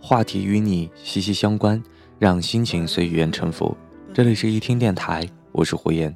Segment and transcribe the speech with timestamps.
[0.00, 1.82] 话题与你息息相关，
[2.16, 3.76] 让心情随语言沉浮。
[4.14, 6.14] 这里是一听电台，我是胡言。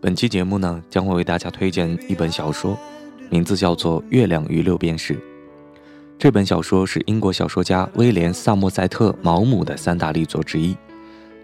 [0.00, 2.78] 本期节目呢，将会为大家推荐一本小说，
[3.30, 5.14] 名字叫做《月亮与六便士》。
[6.16, 10.76] 这本小说是英国小说家威廉·萨默塞特·毛姆的三大力作之一。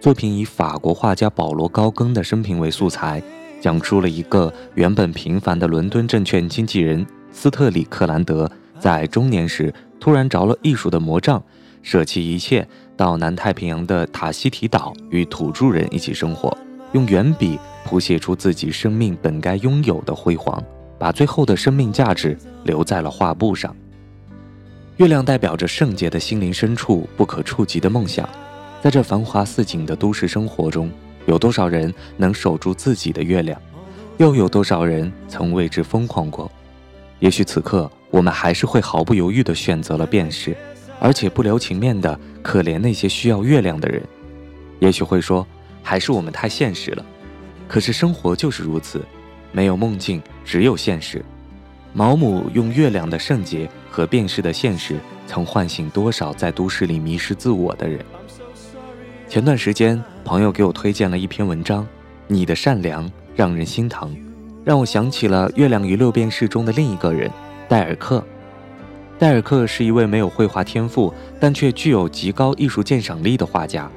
[0.00, 3.20] 作品以法国画家保罗·高更的生平为素材，
[3.60, 11.42] 讲述了一个原本平凡的伦敦证券经纪人斯特里克兰德在中年时突然着了艺术的魔杖，
[11.82, 16.56] 舍弃一切，到南太平洋的塔希提岛与土著人一起生活，
[16.92, 20.62] 用圆笔谱写出自己生命本该拥有的辉煌，
[20.98, 23.74] 把最后的生命价值留在了画布上。
[24.96, 28.28] 月亮代表着圣洁的心灵深处不可触及的梦想，
[28.82, 30.90] 在这繁华似锦的都市生活中，
[31.26, 33.60] 有多少人能守住自己的月亮？
[34.16, 36.50] 又有多少人曾为之疯狂过？
[37.20, 40.56] 也许此刻我们还是会毫不犹豫地选择了辨识，
[41.00, 44.02] 而且不留情面地可怜那些需要月亮的人。
[44.78, 45.46] 也许会说，
[45.82, 47.04] 还是我们太现实了。
[47.66, 49.04] 可是生活就是如此，
[49.52, 51.24] 没有梦境，只有现实。
[51.92, 57.98] 毛姆用月亮的圣洁和辨识的现实，曾唤醒多少在都市里迷失自我的人。
[59.28, 61.82] 前段时间，朋友给我推荐了一篇文章，
[62.26, 64.14] 《你的善良让人心疼》，
[64.68, 67.30] 让我想起了《月亮与六便士》中的另一个人
[67.70, 68.22] 戴尔克。
[69.18, 71.10] 戴尔克是一位没有绘画天赋，
[71.40, 73.90] 但却具有极高艺术鉴赏力的画家。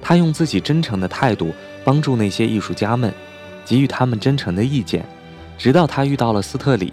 [0.00, 1.52] 他用自己真诚的态度
[1.84, 3.12] 帮助那些艺术家们，
[3.64, 5.04] 给予他们真诚的意见，
[5.58, 6.92] 直到他遇到了斯特里。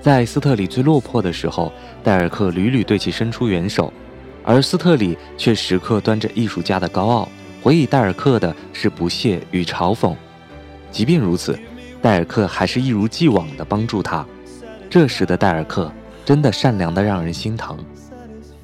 [0.00, 1.72] 在斯特里最落魄的时候，
[2.04, 3.92] 戴尔克屡屡对其伸出援手，
[4.44, 7.28] 而斯特里却时刻端着艺术家的高傲，
[7.60, 10.14] 回以戴尔克的是不屑与嘲讽。
[10.92, 11.58] 即便如此，
[12.04, 14.26] 戴尔克还是一如既往地帮助他。
[14.90, 15.90] 这时的戴尔克
[16.22, 17.78] 真的善良得让人心疼，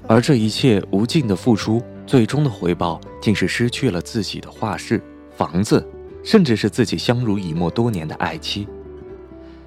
[0.06, 5.02] 而这一切无尽的付出，最终的回报竟是失去了自己的画室、
[5.34, 5.82] 房子，
[6.22, 8.68] 甚至是自己相濡以沫多年的爱妻。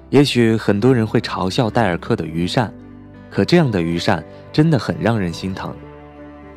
[0.08, 2.72] 也许很多人会嘲笑戴尔克的愚善，
[3.28, 5.74] 可这样的愚善真的很让人心疼。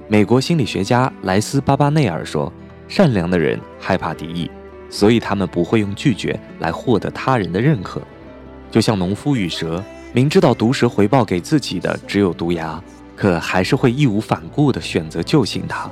[0.07, 2.53] 美国心理学家莱斯·巴巴内尔说
[2.87, 4.51] ：“善良的人害怕敌意，
[4.89, 8.01] 所以他们不会用拒绝来获得他人的认可。
[8.69, 9.83] 就像农夫与蛇，
[10.13, 12.81] 明知道毒蛇回报给自己的只有毒牙，
[13.15, 15.89] 可还是会义无反顾地选择救醒它。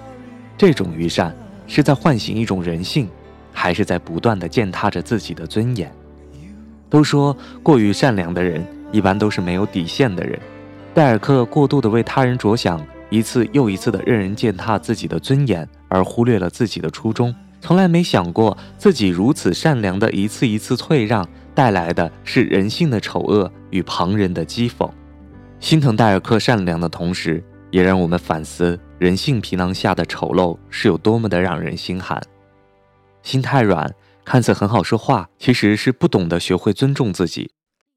[0.57, 1.35] 这种愚善
[1.67, 3.09] 是在唤醒一种人性，
[3.51, 5.91] 还是在不断地践踏着自己的尊严？”
[6.89, 10.39] 都说过于善良的人一般都是没有底线的人。
[10.93, 24.87] 戴尔克过度的为他人着想，一次又一次的任人践踏自己的尊严，而忽略了自己的初衷，从来没想过自己如此善良的一次一次退让带来的是人性的丑恶与旁人的讥讽。
[25.59, 32.21] 心疼戴尔克善良的同时，也让我们反思人性皮囊下的丑陋是有多么的让人心寒。
[33.23, 33.91] 心太软。
[34.23, 37.49] 看似很好说话，其实是不懂得学会尊重自己，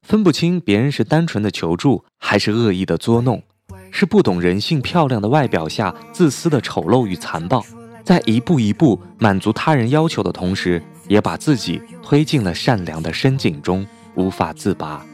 [0.06, 3.42] 分不清别人是单纯的求助还是恶意的作弄，
[3.90, 7.62] 是不懂人性漂亮的外表下自私的丑陋与残暴，
[8.08, 15.04] 在一步一步满足他人要求的同时，也把自己推进了善良的深井中，无法自拔。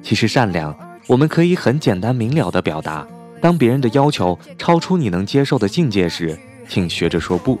[0.00, 0.72] 其实善良，
[1.08, 3.04] 我们可以很简单明了的表达：
[3.40, 7.58] 当别人的要求超出你能接受的境界时，请学着说不。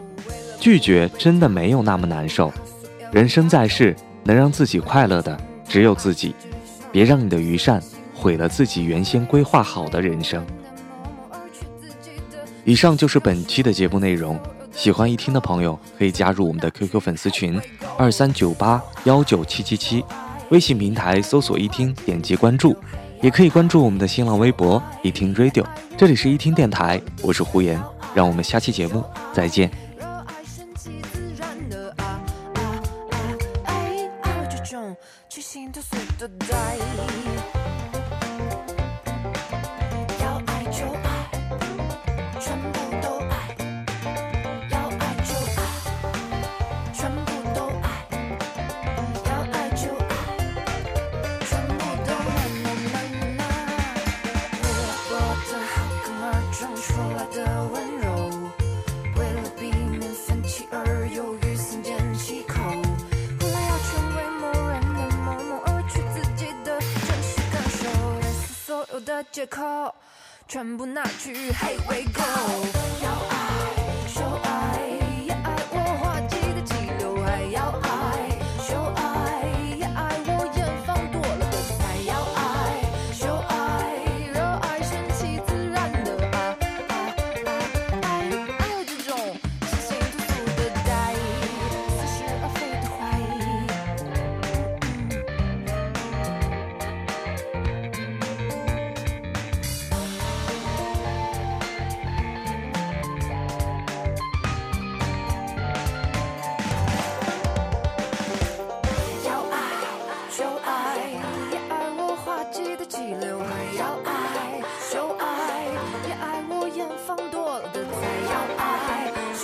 [0.60, 2.52] 拒绝真的没有那么难受。
[3.10, 3.92] 人生在世，
[4.22, 5.36] 能让自己快乐的
[5.68, 6.32] 只有自己，
[6.92, 7.82] 别让你的愚善
[8.14, 10.46] 毁了自己原先规划好的人生。
[12.64, 14.38] 以上就是本期的节目内容，
[14.76, 17.60] 喜欢一听的朋友可以加入我们的 QQ 粉丝群
[17.96, 20.04] 二三九八幺九七七七，
[20.50, 22.76] 微信平台搜索一听，点击关注，
[23.22, 25.64] 也可以关注我们的新浪微博一听 Radio，
[25.96, 27.82] 这里是一听电台，我是胡言，
[28.14, 29.02] 让我们下期节目
[29.32, 29.70] 再见。
[35.38, 37.65] 心都随的带，要爱就爱，全部都爱。
[69.36, 69.94] 借口，
[70.48, 73.35] 全部拿去，Hey we go。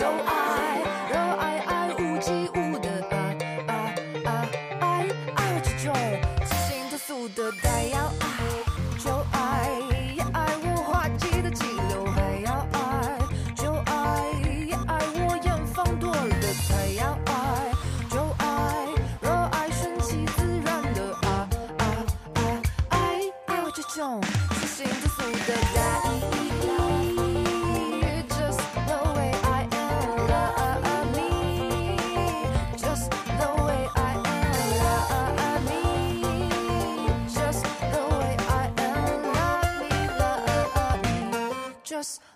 [0.02, 0.82] 就爱，
[1.12, 3.14] 热爱爱无际无的啊
[3.68, 3.72] 啊
[4.24, 4.48] 啊
[4.80, 5.06] 爱，
[5.36, 5.94] 爱有这种
[6.44, 7.84] 清新脱俗的呆。
[7.84, 8.26] 要爱
[8.98, 9.70] 就爱，
[10.16, 12.40] 也爱我滑稽的齐刘海。
[12.44, 13.16] 要爱
[13.54, 14.32] 就爱，
[14.66, 16.88] 也爱我远方多了的菜。
[16.98, 17.70] 要爱
[18.10, 18.88] 就爱，
[19.20, 21.84] 热爱顺其自然的啊啊
[22.34, 22.42] 啊
[22.88, 24.20] 爱，爱我这种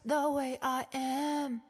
[0.06, 1.62] the way I am.